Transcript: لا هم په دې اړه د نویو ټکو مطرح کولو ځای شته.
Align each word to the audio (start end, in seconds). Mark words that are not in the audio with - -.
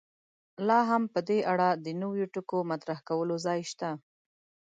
لا 0.67 0.79
هم 0.89 1.03
په 1.13 1.19
دې 1.29 1.39
اړه 1.51 1.69
د 1.83 1.87
نویو 2.01 2.25
ټکو 2.33 2.59
مطرح 2.71 2.99
کولو 3.09 3.35
ځای 3.45 3.59
شته. 3.71 3.89